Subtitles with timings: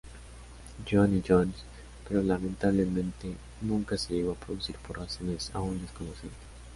[0.89, 1.53] John y Jones,
[2.07, 6.33] pero lamentablemente nunca se llegó a producir por razones aún desconocidas.